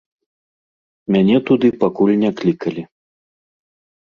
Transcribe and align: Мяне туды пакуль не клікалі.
Мяне 1.15 1.35
туды 1.49 1.67
пакуль 1.83 2.17
не 2.23 2.31
клікалі. 2.41 2.83